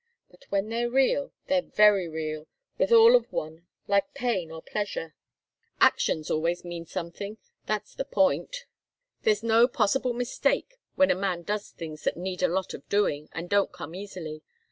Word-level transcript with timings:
But 0.31 0.45
when 0.49 0.69
they're 0.69 0.89
real, 0.89 1.31
they're 1.45 1.61
very 1.61 2.07
real, 2.07 2.47
with 2.79 2.91
all 2.91 3.15
of 3.15 3.31
one, 3.31 3.67
like 3.87 4.15
pain 4.15 4.49
or 4.49 4.63
pleasure. 4.63 5.13
Actions 5.79 6.31
always 6.31 6.65
mean 6.65 6.87
something. 6.87 7.37
That's 7.67 7.93
the 7.93 8.05
point. 8.05 8.65
There's 9.21 9.43
no 9.43 9.67
possible 9.67 10.13
mistake 10.13 10.79
when 10.95 11.11
a 11.11 11.15
man 11.15 11.43
does 11.43 11.69
things 11.69 12.01
that 12.05 12.17
need 12.17 12.41
a 12.41 12.47
lot 12.47 12.73
of 12.73 12.89
doing, 12.89 13.29
and 13.31 13.47
don't 13.47 13.71
come 13.71 13.93
easily. 13.93 14.41